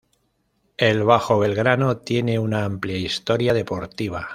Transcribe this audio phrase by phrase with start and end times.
[0.77, 4.29] El Bajo Belgrano tiene una amplia historia deportiva.